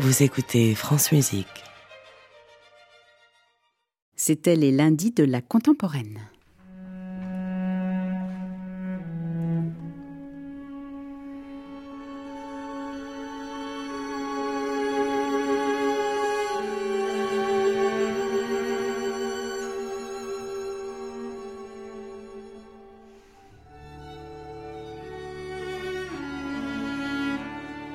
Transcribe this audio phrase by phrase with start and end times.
[0.00, 1.64] Vous écoutez France Musique.
[4.14, 6.20] C'était les lundis de la contemporaine.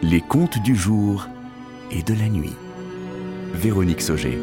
[0.01, 1.29] Les contes du jour
[1.95, 2.55] et de la nuit.
[3.53, 4.39] Véronique Sauger.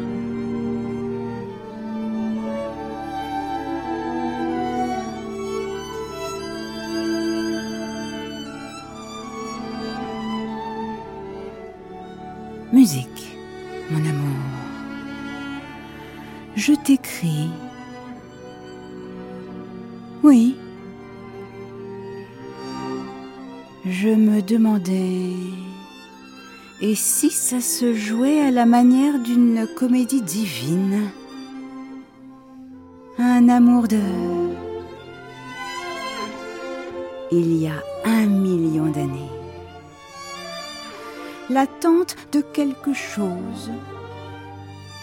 [12.71, 13.35] Musique,
[13.89, 14.37] mon amour.
[16.55, 17.49] Je t'écris.
[20.23, 20.55] Oui.
[23.85, 25.70] Je me demandais.
[26.83, 31.11] Et si ça se jouait à la manière d'une comédie divine?
[33.19, 33.99] Un amour de...
[37.31, 39.29] Il y a un million d'années.
[41.51, 43.69] L'attente de quelque chose.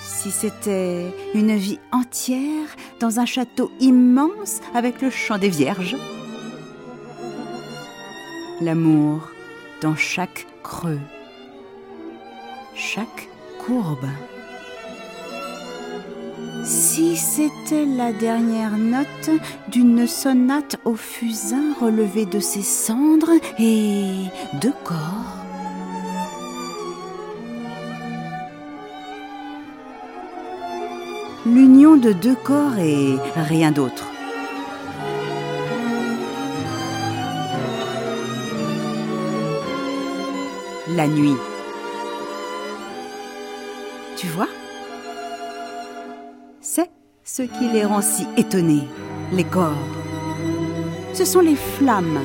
[0.00, 5.96] Si c'était une vie entière dans un château immense avec le chant des vierges.
[8.60, 9.28] L'amour
[9.80, 10.98] dans chaque creux
[12.78, 13.28] chaque
[13.66, 14.06] courbe.
[16.64, 19.30] Si c'était la dernière note
[19.68, 24.26] d'une sonate au fusain relevé de ses cendres et
[24.60, 25.34] de corps.
[31.46, 34.06] L'union de deux corps et rien d'autre.
[40.94, 41.36] La nuit.
[44.18, 44.48] Tu vois?
[46.60, 46.90] C'est
[47.22, 48.88] ce qui les rend si étonnés,
[49.32, 49.78] les corps.
[51.14, 52.18] Ce sont les flammes,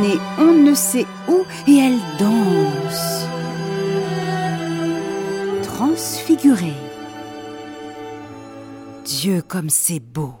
[0.00, 3.26] nées on ne sait où, et elles dansent.
[5.64, 6.72] Transfigurées.
[9.04, 10.32] Dieu comme c'est beau.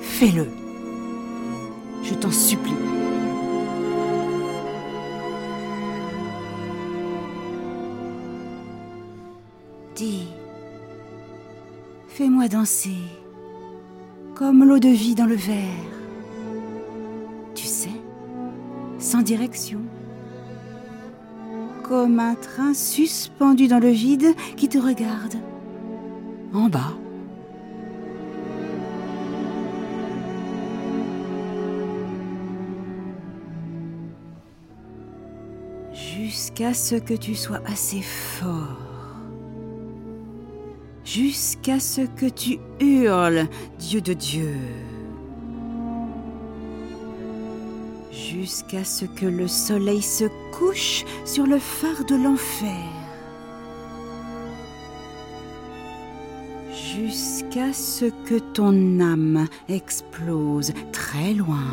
[0.00, 0.46] Fais-le.
[2.04, 2.89] Je t'en supplie.
[12.08, 12.96] Fais-moi danser
[14.34, 15.66] comme l'eau de vie dans le verre.
[17.54, 17.90] Tu sais,
[18.98, 19.80] sans direction.
[21.82, 25.34] Comme un train suspendu dans le vide qui te regarde.
[26.54, 26.94] En bas.
[35.92, 38.89] Jusqu'à ce que tu sois assez fort
[41.14, 43.48] jusqu'à ce que tu hurles,
[43.78, 44.54] Dieu de Dieu.
[48.12, 52.86] Jusqu'à ce que le soleil se couche sur le phare de l'enfer.
[56.94, 61.66] Jusqu'à ce que ton âme explose très loin,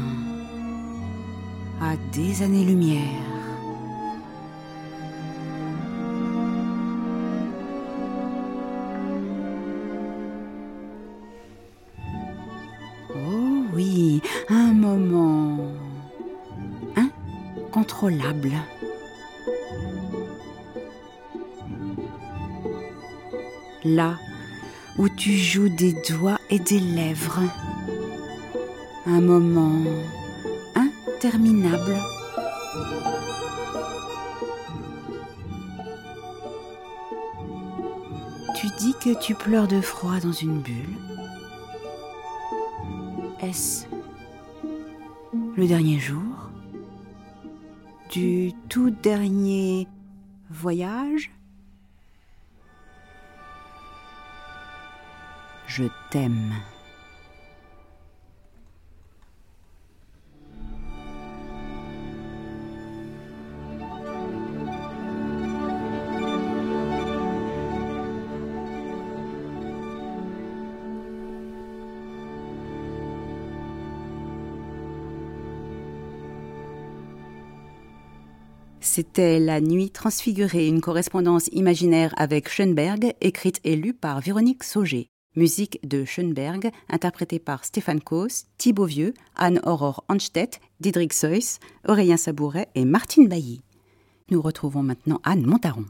[1.82, 3.37] à des années-lumière.
[23.84, 24.18] Là
[24.98, 27.42] où tu joues des doigts et des lèvres.
[29.06, 29.84] Un moment
[30.76, 31.98] interminable.
[38.56, 40.98] Tu dis que tu pleures de froid dans une bulle.
[43.42, 43.86] Est-ce
[45.56, 46.37] le dernier jour?
[48.10, 49.88] Du tout dernier
[50.50, 51.32] voyage
[55.68, 56.54] Je t'aime.
[78.98, 85.12] C'était La Nuit transfigurée, une correspondance imaginaire avec Schoenberg, écrite et lue par Véronique Sauger.
[85.36, 92.70] Musique de Schoenberg, interprétée par Stéphane Kos, Thibaut Vieux, Anne-Aurore Anstedt, Diedrich Seuss, Aurélien Sabouret
[92.74, 93.62] et Martine Bailly.
[94.32, 95.86] Nous retrouvons maintenant Anne Montaron.